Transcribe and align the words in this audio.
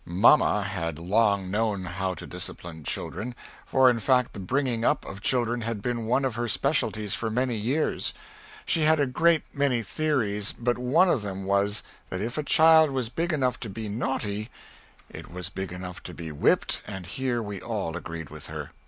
Mamma 0.03 0.63
had 0.63 0.97
long 0.97 1.51
known 1.51 1.83
how 1.85 2.15
to 2.15 2.25
disciplin 2.25 2.83
children, 2.83 3.35
for 3.67 3.87
in 3.87 3.99
fact 3.99 4.33
the 4.33 4.39
bringing 4.39 4.83
up 4.83 5.05
of 5.05 5.21
children 5.21 5.61
had 5.61 5.79
been 5.79 6.07
one 6.07 6.25
of 6.25 6.33
her 6.33 6.47
specialties 6.47 7.13
for 7.13 7.29
many 7.29 7.55
years. 7.55 8.11
She 8.65 8.81
had 8.81 8.99
a 8.99 9.05
great 9.05 9.43
many 9.53 9.83
theories, 9.83 10.53
but 10.57 10.79
one 10.79 11.07
of 11.11 11.21
them 11.21 11.45
was, 11.45 11.83
that 12.09 12.19
if 12.19 12.39
a 12.39 12.43
child 12.43 12.89
was 12.89 13.09
big 13.09 13.31
enough 13.31 13.59
to 13.59 13.69
be 13.69 13.87
nauty, 13.87 14.49
it 15.07 15.29
was 15.29 15.49
big 15.49 15.71
enough 15.71 16.01
to 16.01 16.15
be 16.15 16.31
whipped 16.31 16.81
and 16.87 17.05
here 17.05 17.39
we 17.39 17.61
all 17.61 17.95
agreed 17.95 18.31
with 18.31 18.47
her. 18.47 18.71